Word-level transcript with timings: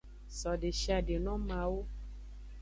So 0.37 0.49
deshiade 0.61 1.15
no 1.25 1.33
mawu. 1.47 1.81